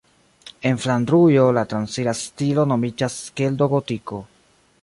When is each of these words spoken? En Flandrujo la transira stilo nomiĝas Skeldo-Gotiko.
En 0.69 0.79
Flandrujo 0.85 1.43
la 1.59 1.65
transira 1.73 2.15
stilo 2.23 2.67
nomiĝas 2.73 3.19
Skeldo-Gotiko. 3.29 4.25